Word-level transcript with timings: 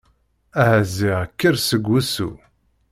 Aha 0.61 0.79
ziɣ 0.95 1.19
kker 1.29 1.55
seg 1.67 1.83
wusu! 1.89 2.29